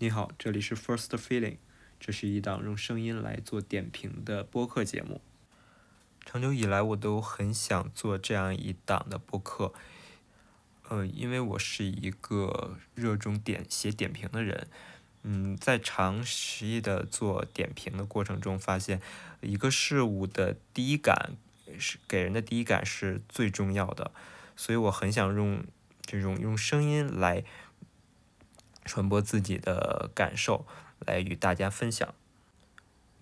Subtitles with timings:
[0.00, 1.56] 你好，这里是 First Feeling，
[1.98, 5.20] 这是一档用声音来做点评的播客节目。
[6.24, 9.74] 长久以来，我都很想做这样一档的播客，
[10.88, 14.68] 呃，因为我是一个热衷点写点评的人。
[15.24, 19.02] 嗯，在长期的做点评的过程中，发现
[19.40, 21.32] 一个事物的第一感
[21.76, 24.12] 是给人的第一感是最重要的，
[24.54, 25.64] 所以我很想用
[26.02, 27.42] 这种用声音来。
[28.88, 30.66] 传播自己的感受，
[30.98, 32.14] 来与大家分享。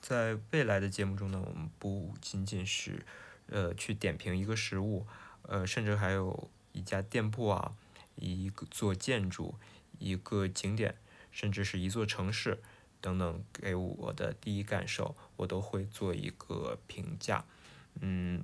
[0.00, 3.04] 在未来的节目中呢，我们不仅仅是，
[3.48, 5.06] 呃，去点评一个食物，
[5.42, 7.72] 呃，甚至还有一家店铺啊，
[8.16, 9.56] 一个座建筑，
[9.98, 10.96] 一个景点，
[11.30, 12.62] 甚至是一座城市
[13.02, 17.44] 等等，给我的第一感受，我都会做一个评价。
[18.00, 18.42] 嗯，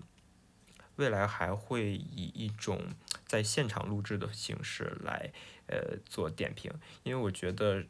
[0.97, 2.83] 未来还会以一种
[3.27, 5.33] 在现场录制的形式来。
[5.69, 6.73] 呃，做点评，
[7.03, 7.85] 因为我觉得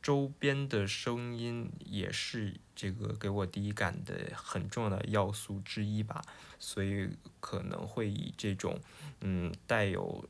[0.00, 6.24] 周边的声音也是这个给我第一感的很重要的要素之一吧，
[6.58, 8.80] 所以可能会以这种
[9.20, 10.26] 嗯带有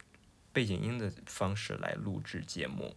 [0.53, 2.97] 背景音的方式来录制节目。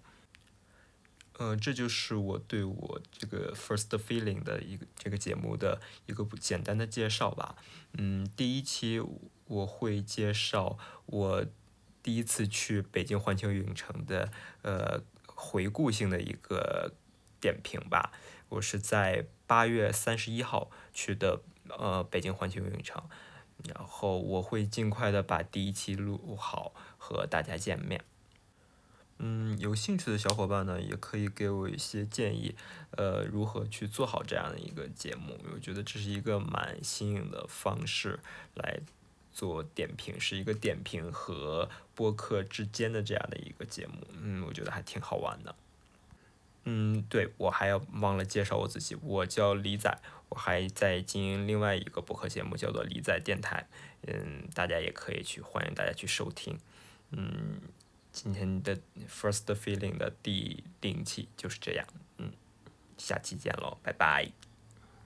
[1.38, 7.56] 呃，这就是我对我这个 first feeling 的一个这个节目的一个简单的介绍吧。
[7.94, 9.00] 嗯，第一期
[9.54, 11.46] 我会介绍我。
[12.06, 14.30] 第一次去北京环球影城的，
[14.62, 16.92] 呃，回顾性的一个
[17.40, 18.12] 点评吧。
[18.50, 23.02] 我是在八月三十一号去的，呃，北京环球影城。
[23.64, 28.04] 然后我会尽快的把第一期录好，和大家见面。
[29.20, 32.54] 嗯，有兴趣的小伙伴呢，也可以给我一些建议，
[32.98, 35.40] 呃，如何去做好这样的一个节目。
[35.54, 38.20] 我觉得这是一个蛮新颖的方式
[38.56, 38.82] 来。
[39.34, 45.56] 做点评是一个点评和播客之间的这样的一个节目，嗯，我觉得还挺好玩的。
[46.66, 49.94] 嗯，对我还要忘了介绍我自己，我叫李仔，
[50.30, 53.68] 我还在经营另外一个播客节目，叫做李仔电台，
[54.08, 56.58] 嗯，大家也可以去，欢迎大家去收听。
[57.12, 57.60] 嗯，
[58.14, 58.78] 今天的
[59.10, 61.86] First Feeling 的第零期就是这样，
[62.18, 62.32] 嗯，
[62.98, 64.53] 下期见喽，拜拜。